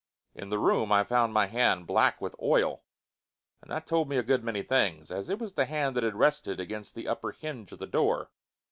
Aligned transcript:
In 0.33 0.49
the 0.49 0.57
room 0.57 0.91
I 0.91 1.03
found 1.03 1.31
my 1.31 1.45
hand 1.45 1.85
black 1.85 2.19
with 2.19 2.33
oil. 2.41 2.81
And 3.61 3.69
that 3.69 3.85
told 3.85 4.09
me 4.09 4.17
a 4.17 4.23
good 4.23 4.43
many 4.43 4.63
things, 4.63 5.11
as 5.11 5.29
it 5.29 5.37
was 5.37 5.53
the 5.53 5.65
hand 5.65 5.95
that 5.95 6.03
had 6.03 6.15
rested 6.15 6.59
against 6.59 6.95
the 6.95 7.07
upper 7.07 7.33
hinge 7.33 7.71
of 7.71 7.77
the 7.77 7.85
door. 7.85 8.31